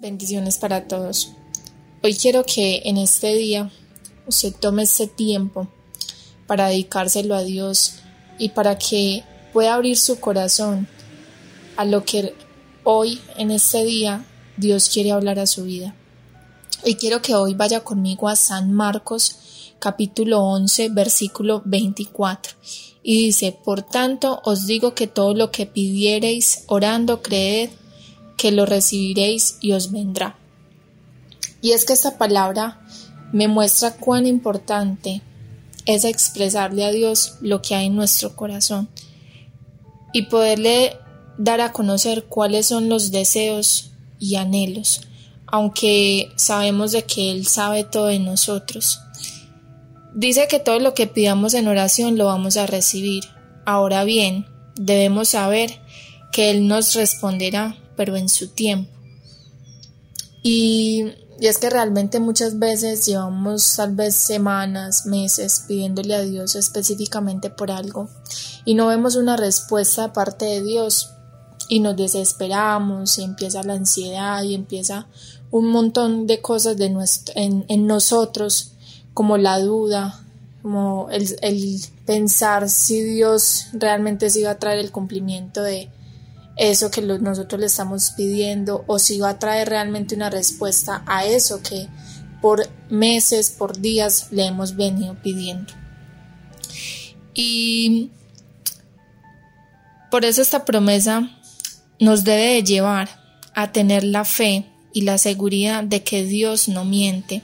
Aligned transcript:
Bendiciones 0.00 0.56
para 0.56 0.88
todos. 0.88 1.32
Hoy 2.02 2.14
quiero 2.14 2.42
que 2.44 2.80
en 2.86 2.96
este 2.96 3.34
día 3.34 3.70
usted 4.26 4.54
tome 4.58 4.84
este 4.84 5.06
tiempo 5.06 5.68
para 6.46 6.68
dedicárselo 6.68 7.34
a 7.34 7.42
Dios 7.42 7.96
y 8.38 8.48
para 8.48 8.78
que 8.78 9.24
pueda 9.52 9.74
abrir 9.74 9.98
su 9.98 10.18
corazón 10.18 10.88
a 11.76 11.84
lo 11.84 12.02
que 12.06 12.34
hoy 12.82 13.20
en 13.36 13.50
este 13.50 13.84
día 13.84 14.24
Dios 14.56 14.88
quiere 14.88 15.12
hablar 15.12 15.38
a 15.38 15.46
su 15.46 15.64
vida. 15.64 15.94
Y 16.82 16.94
quiero 16.94 17.20
que 17.20 17.34
hoy 17.34 17.52
vaya 17.52 17.80
conmigo 17.80 18.30
a 18.30 18.36
San 18.36 18.72
Marcos 18.72 19.74
capítulo 19.80 20.40
11 20.40 20.88
versículo 20.92 21.60
24 21.66 22.54
y 23.02 23.26
dice, 23.26 23.52
por 23.52 23.82
tanto 23.82 24.40
os 24.44 24.66
digo 24.66 24.94
que 24.94 25.06
todo 25.06 25.34
lo 25.34 25.50
que 25.50 25.66
pidiereis 25.66 26.64
orando 26.68 27.20
creed 27.20 27.68
que 28.40 28.52
lo 28.52 28.64
recibiréis 28.64 29.58
y 29.60 29.72
os 29.72 29.92
vendrá. 29.92 30.38
Y 31.60 31.72
es 31.72 31.84
que 31.84 31.92
esta 31.92 32.16
palabra 32.16 32.80
me 33.34 33.48
muestra 33.48 33.96
cuán 33.96 34.26
importante 34.26 35.20
es 35.84 36.06
expresarle 36.06 36.86
a 36.86 36.90
Dios 36.90 37.34
lo 37.42 37.60
que 37.60 37.74
hay 37.74 37.88
en 37.88 37.96
nuestro 37.96 38.34
corazón 38.34 38.88
y 40.14 40.22
poderle 40.22 40.96
dar 41.36 41.60
a 41.60 41.72
conocer 41.72 42.24
cuáles 42.30 42.64
son 42.64 42.88
los 42.88 43.10
deseos 43.10 43.90
y 44.18 44.36
anhelos, 44.36 45.02
aunque 45.46 46.30
sabemos 46.36 46.92
de 46.92 47.02
que 47.02 47.32
Él 47.32 47.46
sabe 47.46 47.84
todo 47.84 48.06
de 48.06 48.20
nosotros. 48.20 49.00
Dice 50.14 50.48
que 50.48 50.60
todo 50.60 50.78
lo 50.78 50.94
que 50.94 51.06
pidamos 51.06 51.52
en 51.52 51.68
oración 51.68 52.16
lo 52.16 52.24
vamos 52.24 52.56
a 52.56 52.66
recibir. 52.66 53.24
Ahora 53.66 54.04
bien, 54.04 54.46
debemos 54.76 55.28
saber 55.28 55.78
que 56.32 56.50
Él 56.50 56.68
nos 56.68 56.94
responderá 56.94 57.76
pero 58.00 58.16
en 58.16 58.30
su 58.30 58.48
tiempo. 58.48 58.90
Y, 60.42 61.12
es 61.38 61.58
que 61.58 61.68
realmente 61.68 62.18
muchas 62.18 62.58
veces 62.58 63.04
llevamos 63.04 63.76
tal 63.76 63.94
vez 63.94 64.14
semanas, 64.14 65.04
meses 65.04 65.64
pidiéndole 65.68 66.14
a 66.14 66.22
Dios 66.22 66.54
específicamente 66.54 67.50
por 67.50 67.70
algo 67.70 68.08
y 68.64 68.74
no 68.74 68.86
vemos 68.86 69.16
una 69.16 69.36
respuesta 69.36 70.02
de 70.02 70.08
parte 70.14 70.46
de 70.46 70.62
Dios 70.62 71.10
y 71.68 71.80
nos 71.80 71.94
desesperamos 71.96 73.18
y 73.18 73.22
empieza 73.22 73.62
la 73.62 73.74
ansiedad 73.74 74.42
y 74.44 74.54
empieza 74.54 75.06
un 75.50 75.68
montón 75.68 76.26
de 76.26 76.40
cosas 76.40 76.78
de 76.78 76.86
en, 77.34 77.66
en 77.68 77.86
nosotros 77.86 78.72
como 79.12 79.36
la 79.36 79.58
duda, 79.60 80.24
como 80.62 81.08
el, 81.10 81.80
pensar 82.06 82.70
si 82.70 83.02
Dios 83.02 83.66
realmente 83.74 84.30
se 84.30 84.40
iba 84.40 84.52
a 84.52 84.58
traer 84.58 84.78
el 84.78 84.90
cumplimiento 84.90 85.62
de, 85.62 85.90
eso 86.56 86.90
que 86.90 87.00
nosotros 87.02 87.60
le 87.60 87.66
estamos 87.66 88.10
pidiendo 88.16 88.84
o 88.86 88.98
si 88.98 89.18
va 89.18 89.30
a 89.30 89.38
traer 89.38 89.68
realmente 89.68 90.14
una 90.14 90.30
respuesta 90.30 91.02
a 91.06 91.24
eso 91.24 91.62
que 91.62 91.88
por 92.40 92.68
meses, 92.88 93.50
por 93.50 93.78
días 93.78 94.28
le 94.30 94.46
hemos 94.46 94.76
venido 94.76 95.14
pidiendo. 95.22 95.72
Y 97.34 98.10
por 100.10 100.24
eso 100.24 100.42
esta 100.42 100.64
promesa 100.64 101.30
nos 101.98 102.24
debe 102.24 102.54
de 102.54 102.62
llevar 102.64 103.08
a 103.54 103.72
tener 103.72 104.04
la 104.04 104.24
fe 104.24 104.66
y 104.92 105.02
la 105.02 105.18
seguridad 105.18 105.84
de 105.84 106.02
que 106.02 106.24
Dios 106.24 106.68
no 106.68 106.84
miente 106.84 107.42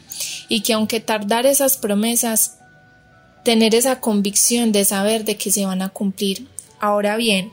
y 0.49 0.63
que 0.63 0.73
aunque 0.73 1.01
tardar 1.01 1.47
esas 1.47 1.77
promesas, 1.77 2.59
tener 3.45 3.75
esa 3.75 4.01
convicción 4.01 4.73
de 4.73 4.85
saber 4.85 5.25
de 5.25 5.37
que 5.37 5.53
se 5.53 5.65
van 5.65 5.83
a 5.83 5.91
cumplir. 5.91 6.49
Ahora 6.81 7.17
bien, 7.17 7.53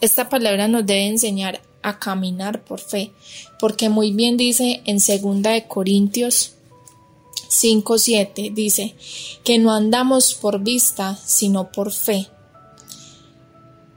esta 0.00 0.28
palabra 0.28 0.68
nos 0.68 0.86
debe 0.86 1.06
enseñar 1.06 1.60
a 1.82 1.98
caminar 1.98 2.64
por 2.64 2.80
fe, 2.80 3.12
porque 3.58 3.88
muy 3.88 4.12
bien 4.12 4.36
dice 4.36 4.82
en 4.86 4.96
2 4.96 5.42
de 5.42 5.66
Corintios 5.68 6.52
5:7 7.48 8.52
dice 8.52 8.94
que 9.44 9.58
no 9.58 9.72
andamos 9.72 10.34
por 10.34 10.60
vista, 10.60 11.16
sino 11.24 11.70
por 11.70 11.92
fe. 11.92 12.28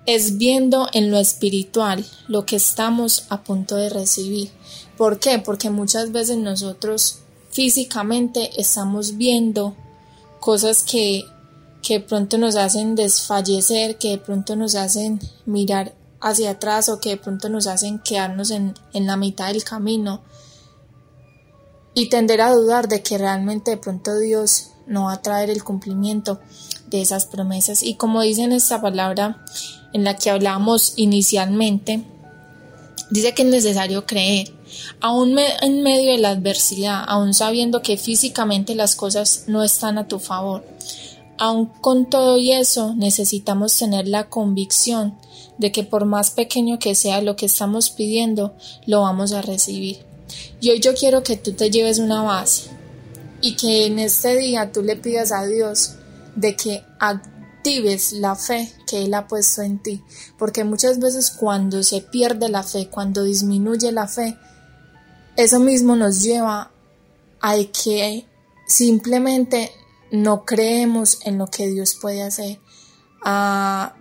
Es 0.06 0.38
viendo 0.38 0.88
en 0.94 1.12
lo 1.12 1.18
espiritual 1.18 2.06
lo 2.28 2.46
que 2.46 2.56
estamos 2.56 3.26
a 3.30 3.44
punto 3.44 3.76
de 3.76 3.90
recibir. 3.90 4.50
¿Por 4.98 5.20
qué? 5.20 5.40
Porque 5.40 5.70
muchas 5.70 6.12
veces 6.12 6.38
nosotros 6.38 7.20
físicamente 7.52 8.50
estamos 8.58 9.18
viendo 9.18 9.76
cosas 10.40 10.84
que 10.84 11.26
que 11.81 11.95
de 11.95 12.00
pronto 12.01 12.38
nos 12.38 12.56
hacen 12.56 12.95
desfallecer, 12.95 13.97
que 13.97 14.09
de 14.09 14.17
pronto 14.17 14.56
nos 14.56 14.75
hacen 14.75 15.19
mirar 15.45 15.94
hacia 16.22 16.51
atrás 16.51 16.90
o 16.90 17.00
que 17.00 17.09
de 17.09 17.17
pronto 17.17 17.50
nos 17.50 17.67
hacen 17.67 18.00
quedarnos 18.00 18.51
en, 18.51 18.73
en 18.94 19.07
la 19.07 19.17
mitad 19.17 19.47
del 19.47 19.63
camino 19.63 20.22
y 21.94 22.09
tender 22.09 22.41
a 22.41 22.51
dudar 22.51 22.88
de 22.88 23.01
que 23.01 23.17
realmente 23.17 23.72
de 23.72 23.78
pronto 23.78 24.17
Dios 24.19 24.72
no 24.88 25.06
va 25.06 25.13
a 25.13 25.22
traer 25.22 25.50
el 25.50 25.63
cumplimiento 25.63 26.40
de 26.88 27.01
esas 27.01 27.25
promesas. 27.25 27.84
Y 27.84 27.96
como 27.96 28.22
dice 28.22 28.44
en 28.44 28.51
esta 28.51 28.81
palabra 28.81 29.44
en 29.94 30.03
la 30.03 30.16
que 30.16 30.29
hablamos 30.29 30.94
inicialmente, 30.97 32.03
dice 33.09 33.34
que 33.34 33.44
es 33.44 33.47
necesario 33.47 34.06
creer, 34.06 34.51
aún 35.00 35.38
en 35.40 35.84
medio 35.84 36.11
de 36.11 36.19
la 36.19 36.29
adversidad, 36.29 37.03
aún 37.07 37.34
sabiendo 37.34 37.81
que 37.81 37.97
físicamente 37.97 38.75
las 38.75 38.96
cosas 38.96 39.46
no 39.47 39.63
están 39.63 39.97
a 39.97 40.07
tu 40.07 40.19
favor. 40.19 40.63
Aun 41.42 41.68
con 41.68 42.10
todo 42.10 42.38
y 42.38 42.52
eso, 42.52 42.94
necesitamos 42.96 43.78
tener 43.78 44.10
la 44.10 44.30
convicción 44.30 45.18
de 45.58 45.72
que 45.72 45.84
por 45.84 46.04
más 46.04 46.32
pequeño 46.32 46.80
que 46.80 46.96
sea 46.96 47.22
lo 47.22 47.38
que 47.38 47.46
estamos 47.46 47.92
pidiendo, 47.92 48.54
lo 48.86 49.02
vamos 49.02 49.32
a 49.32 49.42
recibir. 49.42 50.06
Y 50.60 50.72
hoy 50.72 50.82
yo 50.82 50.94
quiero 50.94 51.24
que 51.24 51.38
tú 51.38 51.54
te 51.54 51.72
lleves 51.72 51.98
una 52.00 52.24
base 52.24 52.70
y 53.42 53.56
que 53.56 53.86
en 53.86 54.00
este 54.00 54.36
día 54.36 54.74
tú 54.74 54.84
le 54.84 54.98
pidas 54.98 55.32
a 55.32 55.46
Dios 55.46 55.94
de 56.36 56.58
que 56.58 56.84
actives 57.00 58.12
la 58.12 58.36
fe 58.36 58.74
que 58.86 59.04
Él 59.04 59.14
ha 59.14 59.26
puesto 59.26 59.62
en 59.62 59.80
ti. 59.82 60.04
Porque 60.38 60.66
muchas 60.66 61.00
veces 61.00 61.32
cuando 61.32 61.84
se 61.84 62.02
pierde 62.02 62.50
la 62.50 62.64
fe, 62.64 62.90
cuando 62.90 63.24
disminuye 63.24 63.94
la 63.94 64.10
fe, 64.10 64.38
eso 65.38 65.62
mismo 65.62 65.96
nos 65.96 66.22
lleva 66.22 66.72
a 67.40 67.56
que 67.56 68.26
simplemente 68.68 69.72
no 70.12 70.46
creemos 70.46 71.20
en 71.25 71.38
lo 71.38 71.47
que 71.47 71.68
Dios 71.68 71.96
puede 72.00 72.22
hacer, 72.24 72.59
a, 73.24 73.96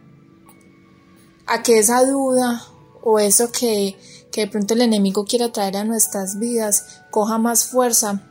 que 1.64 1.78
esa 1.78 2.04
duda 2.04 2.62
o 3.02 3.18
eso 3.18 3.50
que, 3.50 3.96
que 4.30 4.42
de 4.42 4.46
pronto 4.48 4.74
el 4.74 4.82
enemigo 4.82 5.24
quiera 5.24 5.50
traer 5.50 5.76
a 5.78 5.84
nuestras 5.84 6.38
vidas 6.38 7.02
coja 7.10 7.38
más 7.38 7.66
fuerza 7.66 8.22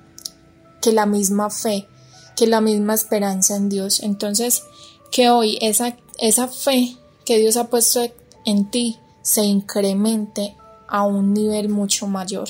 que 0.82 0.92
la 0.94 1.06
misma 1.06 1.50
fe, 1.50 1.88
que 2.36 2.48
la 2.48 2.62
misma 2.62 2.94
esperanza 2.94 3.56
en 3.56 3.70
Dios. 3.70 4.02
Entonces, 4.02 4.64
que 5.12 5.30
hoy 5.30 5.58
esa, 5.62 5.98
esa 6.20 6.48
fe 6.48 6.98
que 7.26 7.38
Dios 7.40 7.58
ha 7.58 7.66
puesto 7.66 8.02
en 8.46 8.70
ti 8.70 9.00
se 9.22 9.44
incremente 9.44 10.56
a 10.88 11.04
un 11.04 11.34
nivel 11.34 11.70
mucho 11.70 12.08
mayor. 12.08 12.48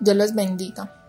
Dios 0.00 0.16
los 0.16 0.34
bendiga. 0.34 1.01